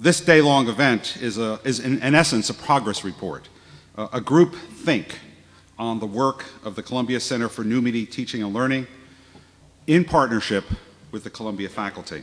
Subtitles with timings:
[0.00, 3.48] This day-long event is, a, is in, in, essence a progress report,
[3.96, 5.18] a, group think
[5.76, 8.86] on the work of the Columbia Center for New Media Teaching and Learning
[9.88, 10.66] in partnership
[11.10, 12.22] with the Columbia faculty.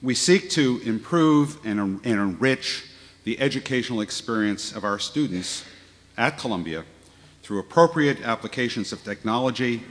[0.00, 2.84] We seek to improve and, and enrich
[3.24, 5.64] the educational experience of our students
[6.16, 6.84] at Columbia
[7.42, 9.82] through appropriate applications of technology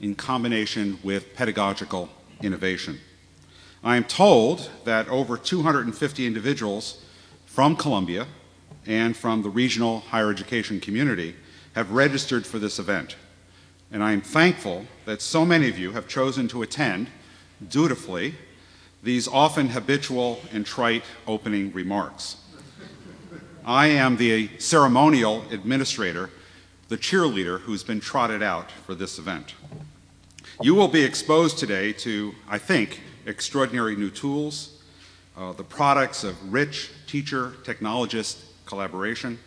[0.00, 2.08] in combination with pedagogical
[2.40, 2.98] innovation.
[3.84, 7.02] I am told that over 250 individuals
[7.46, 8.28] from Columbia
[8.86, 11.34] and from the regional higher education community
[11.74, 13.16] have registered for this event.
[13.90, 17.08] And I am thankful that so many of you have chosen to attend
[17.68, 18.36] dutifully
[19.02, 22.36] these often habitual and trite opening remarks.
[23.64, 26.30] I am the ceremonial administrator,
[26.88, 29.54] the cheerleader who's been trotted out for this event.
[30.60, 34.82] You will be exposed today to, I think, extraordinary new tools,
[35.36, 39.38] uh, the products of rich teacher technologist collaboration,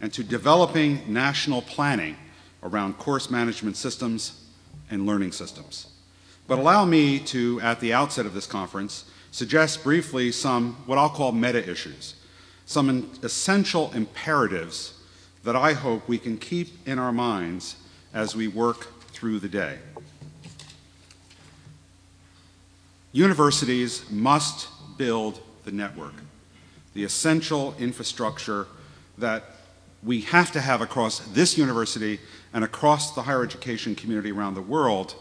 [0.00, 2.16] and to developing national planning
[2.62, 4.44] around course management systems
[4.90, 5.88] and learning systems.
[6.46, 11.08] But allow me to, at the outset of this conference, suggest briefly some what I'll
[11.08, 12.14] call meta issues,
[12.66, 14.94] some essential imperatives
[15.44, 17.76] that I hope we can keep in our minds
[18.12, 19.78] as we work through the day.
[23.12, 26.14] Universities must build the network,
[26.94, 28.66] the essential infrastructure
[29.18, 29.44] that
[30.02, 32.20] we have to have across this university
[32.54, 35.14] and across the higher education community around the world,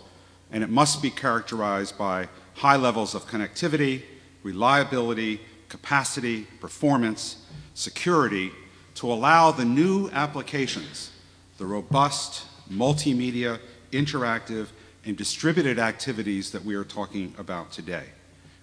[0.51, 4.03] and it must be characterized by high levels of connectivity,
[4.43, 8.51] reliability, capacity, performance, security
[8.95, 11.11] to allow the new applications,
[11.57, 13.59] the robust, multimedia,
[13.91, 14.67] interactive,
[15.05, 18.05] and distributed activities that we are talking about today.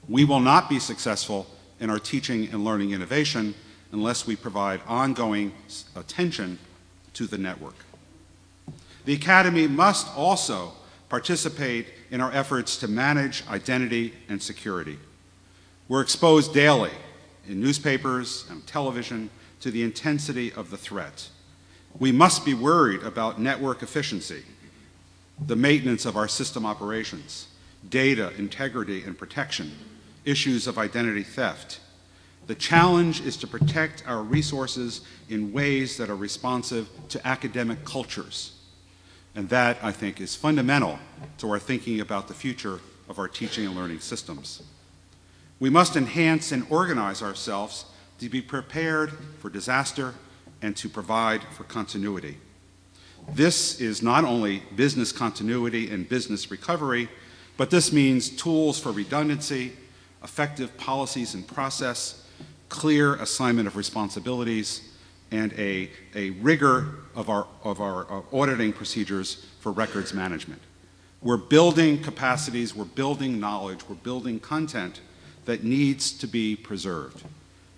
[0.08, 1.46] We will not be successful
[1.80, 3.54] in our teaching and learning innovation
[3.92, 5.52] unless we provide ongoing
[5.94, 6.58] attention
[7.14, 7.76] to the network.
[9.04, 10.72] The Academy must also
[11.08, 14.98] participate in our efforts to manage identity and security.
[15.88, 16.90] We're exposed daily
[17.48, 19.30] in newspapers and television
[19.60, 21.28] to the intensity of the threat.
[21.98, 24.42] We must be worried about network efficiency,
[25.44, 27.48] the maintenance of our system operations,
[27.88, 29.72] data integrity and protection,
[30.24, 31.80] issues of identity theft,
[32.46, 38.52] the challenge is to protect our resources in ways that are responsive to academic cultures.
[39.34, 40.98] And that, I think, is fundamental
[41.38, 44.62] to our thinking about the future of our teaching and learning systems.
[45.58, 47.86] We must enhance and organize ourselves
[48.20, 50.14] to be prepared for disaster
[50.62, 52.38] and to provide for continuity.
[53.32, 57.08] This is not only business continuity and business recovery,
[57.56, 59.72] but this means tools for redundancy,
[60.22, 62.26] effective policies and process,
[62.68, 64.92] clear assignment of responsibilities,
[65.30, 70.60] and a, a rigor of our, of our uh, auditing procedures for records management.
[71.22, 75.00] We're building capacities, we're building knowledge, we're building content
[75.46, 77.24] that needs to be preserved.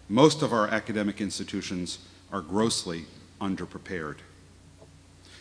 [0.08, 1.98] Most of our academic institutions
[2.32, 3.06] are grossly
[3.40, 4.16] underprepared.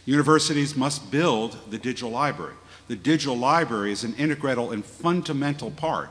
[0.08, 2.56] Universities must build the digital library.
[2.88, 6.10] The digital library is an integral and fundamental part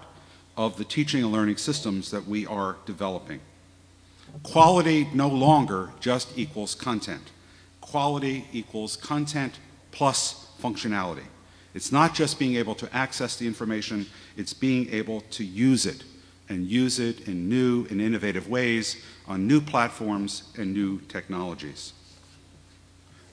[0.55, 3.41] of the teaching and learning systems that we are developing.
[4.43, 7.23] Quality no longer just equals content.
[7.81, 9.59] Quality equals content
[9.93, 11.25] plus functionality.
[11.73, 14.05] It's not just being able to access the information,
[14.37, 16.05] it's being able to use it
[16.51, 21.95] and use it in new and innovative ways on new platforms and new technologies.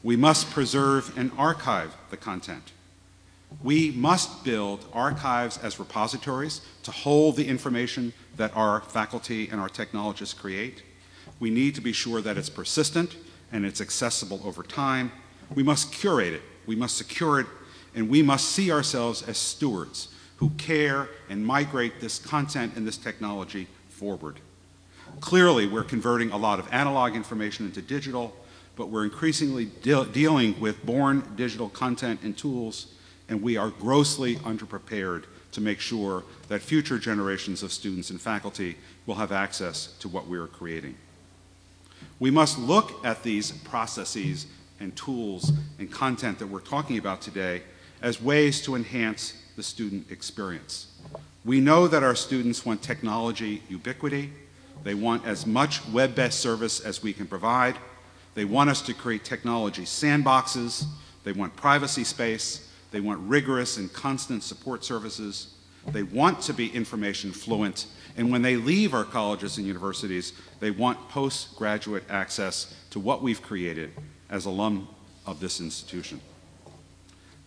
[0.04, 2.74] We must preserve and archive the content.
[3.64, 9.70] We must build archives as repositories to hold the information that our faculty and our
[9.70, 10.84] technologists create.
[11.40, 13.16] We need to be sure that it's persistent
[13.52, 15.12] and it's accessible over time.
[15.56, 17.48] We must curate it, we must secure it,
[17.96, 22.98] and we must see ourselves as stewards who care and migrate this content and this
[22.98, 24.40] technology forward.
[25.22, 28.36] Clearly, we're converting a lot of analog information into digital,
[28.76, 32.88] but we're increasingly de dealing with born digital content and tools
[33.30, 38.76] and we are grossly underprepared to make sure that future generations of students and faculty
[39.06, 40.96] will have access to what we are creating.
[42.20, 44.48] We must look at these processes
[44.80, 47.62] and tools and content that we're talking about today
[48.02, 50.88] as ways to enhance the student experience.
[51.46, 54.32] We know that our students want technology ubiquity.
[54.84, 57.78] They want as much web-based service as we can provide.
[58.36, 60.86] They want us to create technology sandboxes.
[61.24, 62.70] They want privacy space.
[62.92, 65.56] They want rigorous and constant support services.
[65.88, 70.72] They want to be information fluent, and when they leave our colleges and universities, they
[70.72, 73.92] want postgraduate access to what we've created
[74.30, 74.88] as alum
[75.26, 76.22] of this institution.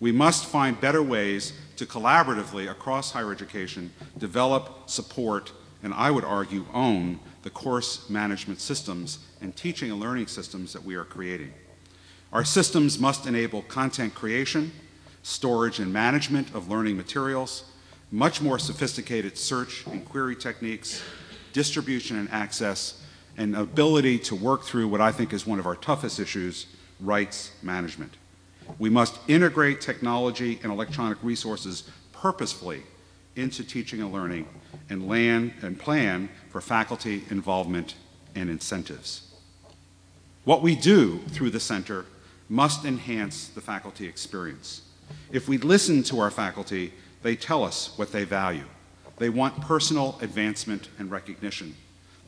[0.01, 6.25] We must find better ways to collaboratively across higher education develop, support, and I would
[6.25, 11.53] argue own the course management systems and teaching and learning systems that we are creating.
[12.33, 14.73] Our systems must enable content creation,
[15.23, 17.65] storage and management of learning materials,
[18.11, 21.03] much more sophisticated search and query techniques,
[21.53, 23.03] distribution and access,
[23.37, 26.67] and ability to work through what I think is one of our toughest issues,
[27.01, 28.15] rights management.
[28.79, 32.83] We must integrate technology and electronic resources purposefully
[33.37, 34.49] into teaching and learning
[34.89, 37.95] and, and plan for faculty involvement
[38.35, 39.26] and incentives.
[40.47, 42.07] What we do through the center
[42.49, 44.83] must enhance the faculty experience.
[45.33, 46.93] If we listen to our faculty,
[47.25, 48.67] they tell us what they value.
[49.17, 51.75] They want personal advancement and recognition.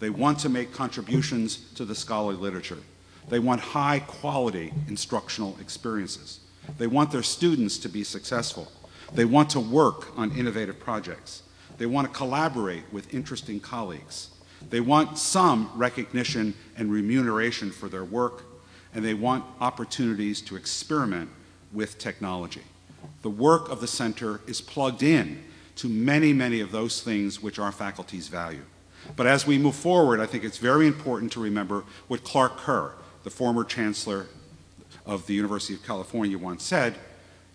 [0.01, 2.81] They want to make contributions to the scholarly literature.
[3.29, 6.41] They want high quality instructional experiences.
[6.77, 8.67] They want their students to be successful.
[9.13, 11.45] They want to work on innovative projects.
[11.77, 14.31] They want to collaborate with interesting colleagues.
[14.71, 18.45] They want some recognition and remuneration for their work,
[18.95, 21.31] and they want opportunities to experiment
[21.73, 22.63] with technology.
[23.23, 25.45] The work of the center is plugged in
[25.77, 28.65] to many, many of those things which our faculties value.
[29.17, 32.93] But as we move forward, I think it's very important to remember what Clark Kerr,
[33.23, 34.27] the former chancellor
[35.07, 36.97] of the University of California, once said,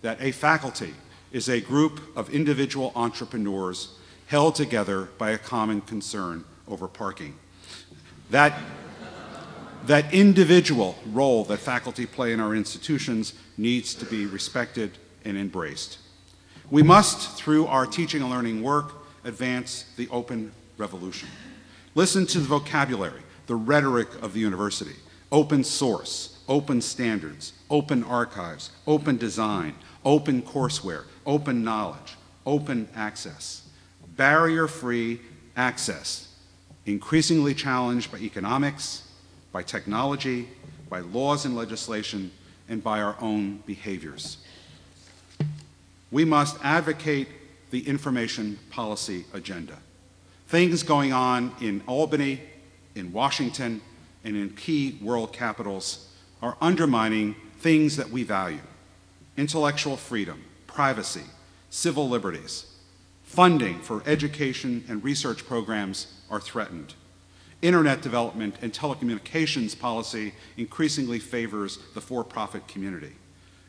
[0.01, 0.93] that a faculty
[1.31, 3.95] is a group of individual entrepreneurs
[4.27, 7.35] held together by a common concern over parking.
[8.31, 8.57] That,
[9.85, 15.99] that individual role that faculty play in our institutions needs to be respected and embraced.
[16.71, 18.93] We must, through our teaching and learning work,
[19.23, 21.29] advance the open revolution.
[21.95, 24.95] Listen to the vocabulary, the rhetoric of the university,
[25.31, 33.67] open source, open standards, open archives, open design, open courseware, open knowledge, open access,
[34.17, 35.21] barrier-free
[35.55, 36.32] access,
[36.85, 39.07] increasingly challenged by economics,
[39.51, 40.49] by technology,
[40.89, 42.31] by laws and legislation,
[42.69, 44.37] and by our own behaviors.
[46.11, 47.27] We must advocate
[47.71, 49.77] the information policy agenda.
[50.47, 52.41] Things going on in Albany,
[52.95, 53.81] in Washington,
[54.23, 56.09] and in key world capitals
[56.41, 58.59] are undermining things that we value.
[59.37, 61.23] Intellectual freedom, privacy,
[61.69, 62.65] civil liberties,
[63.33, 66.93] funding for education and research programs are threatened.
[67.63, 73.13] Internet development and telecommunications policy increasingly favors the for-profit community.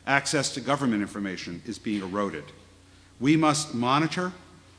[0.07, 2.45] Access to government information is being eroded.
[3.21, 4.33] We must monitor,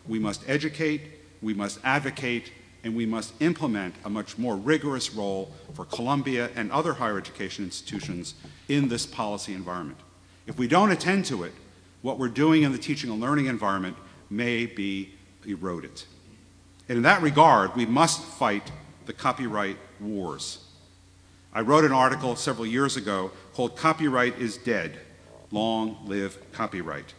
[0.08, 1.02] we must educate,
[1.42, 2.52] we must advocate,
[2.84, 7.66] and we must implement a much more rigorous role for Columbia and other higher education
[7.66, 8.36] institutions
[8.70, 9.98] in this policy environment.
[10.46, 11.54] If we don't attend to it,
[12.04, 13.98] what we're doing in the teaching and learning environment
[14.30, 15.13] may be
[15.45, 16.03] eroded.
[16.88, 18.72] And in that regard, we must fight
[19.05, 20.60] the copyright wars.
[21.53, 25.00] I wrote an article several years ago called Copyright is Dead,
[25.51, 27.13] Long Live Copyright.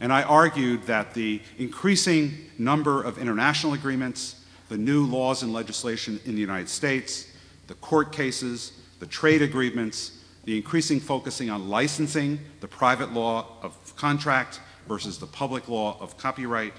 [0.00, 6.20] And I argued that the increasing number of international agreements, the new laws and legislation
[6.24, 7.26] in the United States,
[7.66, 13.96] the court cases, the trade agreements, the increasing focusing on licensing, the private law of
[13.96, 16.74] contract versus the public law of copyright,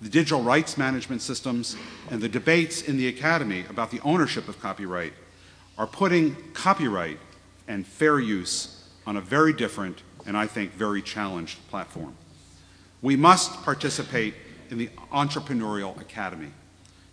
[0.00, 1.76] the digital rights management systems,
[2.10, 5.12] and the debates in the academy about the ownership of copyright
[5.78, 7.18] are putting copyright
[7.68, 12.14] and fair use on a very different and I think very challenged platform.
[13.00, 14.34] We must participate
[14.70, 16.50] in the entrepreneurial academy.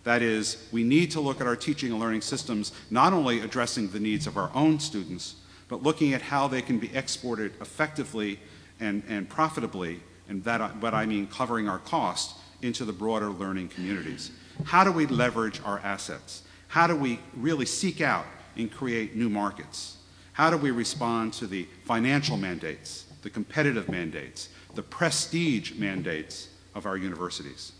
[0.02, 3.88] That is, we need to look at our teaching and learning systems not only addressing
[3.88, 5.36] the needs of our own students,
[5.68, 8.38] but looking at how they can be exported effectively
[8.80, 13.68] and, and profitably, and that, but I mean covering our costs, into the broader learning
[13.68, 14.30] communities.
[14.64, 16.42] How do we leverage our assets?
[16.68, 18.24] How do we really seek out
[18.56, 19.98] and create new markets?
[20.32, 26.86] How do we respond to the financial mandates, the competitive mandates, the prestige mandates of
[26.86, 27.72] our universities?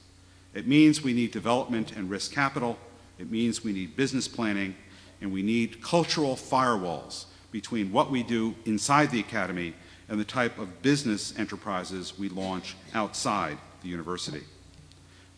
[0.53, 2.79] It means we need development and risk capital.
[3.19, 4.77] It means we need business planning,
[5.21, 9.75] and we need cultural firewalls between what we do inside the academy
[10.09, 14.43] and the type of business enterprises we launch outside the university.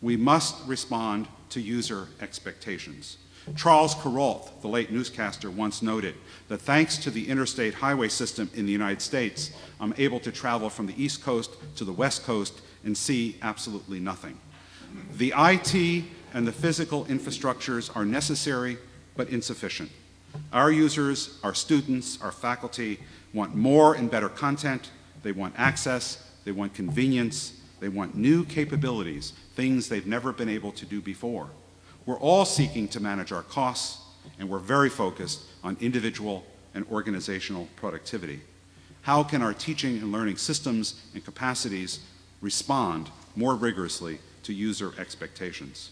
[0.01, 3.17] We must respond to user expectations.
[3.55, 6.15] Charles Kuralt, the late newscaster, once noted
[6.49, 10.69] that thanks to the interstate highway system in the United States, I'm able to travel
[10.69, 14.37] from the East Coast to the West Coast and see absolutely nothing.
[15.13, 18.77] The IT and the physical infrastructures are necessary
[19.15, 19.91] but insufficient.
[20.51, 22.99] Our users, our students, our faculty
[23.33, 24.91] want more and better content,
[25.23, 30.71] they want access, they want convenience, they want new capabilities, things they've never been able
[30.71, 31.49] to do before.
[32.05, 34.01] We're all seeking to manage our costs,
[34.39, 38.41] and we're very focused on individual and organizational productivity.
[39.01, 41.99] How can our teaching and learning systems and capacities
[42.41, 45.91] respond more rigorously to user expectations?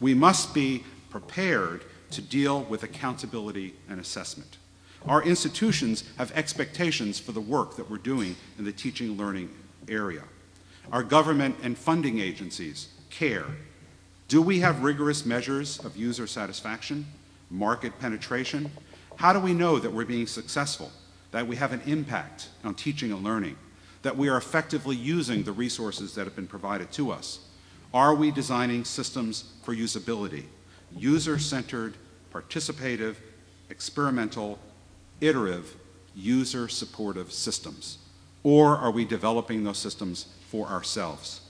[0.00, 4.56] We must be prepared to deal with accountability and assessment.
[5.06, 9.50] Our institutions have expectations for the work that we're doing in the teaching and learning
[9.88, 10.22] area.
[10.92, 13.46] Our government and funding agencies care.
[14.28, 17.06] Do we have rigorous measures of user satisfaction,
[17.50, 18.70] market penetration?
[19.16, 20.90] How do we know that we're being successful,
[21.30, 23.56] that we have an impact on teaching and learning,
[24.02, 27.40] that we are effectively using the resources that have been provided to us?
[27.94, 30.44] Are we designing systems for usability,
[30.94, 31.94] user-centered,
[32.32, 33.16] participative,
[33.70, 34.58] experimental,
[35.20, 35.76] iterative,
[36.14, 37.98] user-supportive systems?
[38.42, 41.42] Or are we developing those systems for ourselves?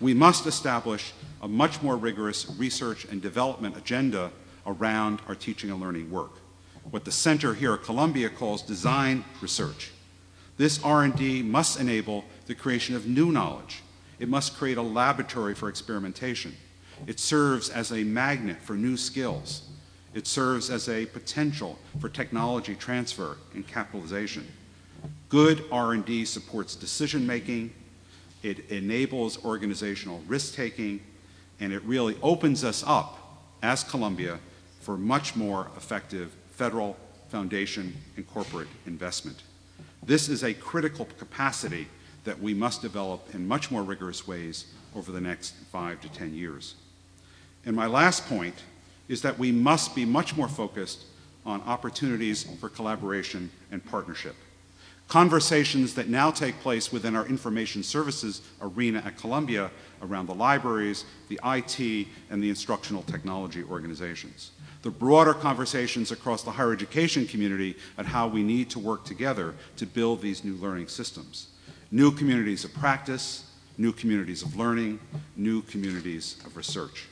[0.00, 4.30] We must establish a much more rigorous research and development agenda
[4.66, 6.32] around our teaching and learning work,
[6.90, 9.92] what the center here at Columbia calls design research.
[10.56, 13.82] This R&D must enable the creation of new knowledge.
[14.18, 16.54] It must create a laboratory for experimentation.
[17.06, 19.68] It serves as a magnet for new skills.
[20.14, 24.46] It serves as a potential for technology transfer and capitalization.
[25.28, 27.74] Good R&D supports decision making,
[28.44, 31.00] it enables organizational risk-taking,
[31.58, 34.38] and it really opens us up as Columbia
[34.80, 36.96] for much more effective federal,
[37.28, 39.42] foundation, and corporate investment.
[40.04, 41.88] This is a critical capacity
[42.22, 46.34] that we must develop in much more rigorous ways over the next five to 10
[46.34, 46.76] years.
[47.66, 48.54] And my last point
[49.08, 51.04] is that we must be much more focused
[51.44, 54.34] on opportunities for collaboration and partnership.
[55.08, 59.70] Conversations that now take place within our information services arena at Columbia
[60.02, 64.52] around the libraries, the IT, and the instructional technology organizations.
[64.82, 69.54] The broader conversations across the higher education community on how we need to work together
[69.76, 71.48] to build these new learning systems.
[71.90, 74.98] New communities of practice, new communities of learning,
[75.36, 77.06] new communities of research.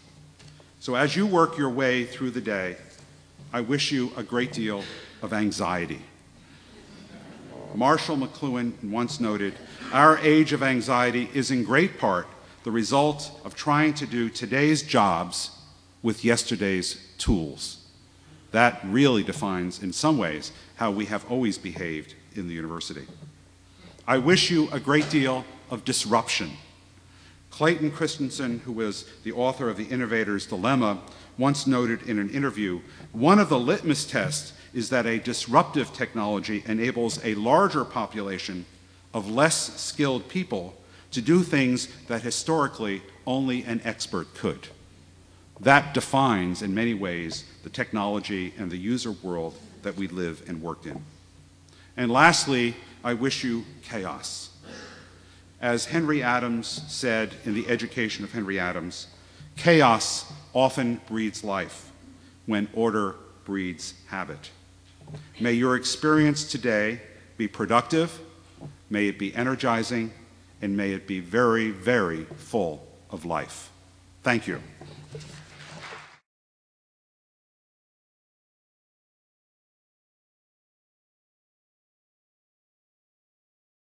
[0.83, 2.75] So as you work your way through the day,
[3.53, 4.83] I wish you a great deal
[5.23, 6.01] of anxiety.
[7.73, 9.55] Marshall McLuhan once noted,
[9.93, 12.27] our age of anxiety is in great part
[12.65, 15.53] the result of trying to do today's jobs
[16.03, 17.87] with yesterday's tools.
[18.51, 23.07] That really defines, in some ways, how we have always behaved in the university.
[24.05, 26.51] I wish you a great deal of disruption
[27.53, 30.99] Clayton Christensen, who was the author of The Innovator's Dilemma,
[31.37, 32.81] once noted in an interview,
[33.13, 38.65] one of the litmus tests is that a disruptive technology enables a larger population
[39.13, 40.75] of less skilled people
[41.11, 44.69] to do things that historically only an expert could.
[45.61, 50.63] That defines, in many ways, the technology and the user world that we live and
[50.63, 51.05] work in.
[51.99, 54.49] And lastly, I wish you chaos.
[55.63, 59.07] As Henry Adams said in The Education of Henry Adams,
[59.55, 61.93] chaos often breeds life
[62.47, 63.15] when order
[63.45, 64.51] breeds habit.
[65.39, 67.01] May your experience today
[67.37, 68.19] be productive,
[68.91, 70.13] may it be energizing,
[70.61, 73.71] and may it be very, very full of life.
[74.25, 74.61] Thank you.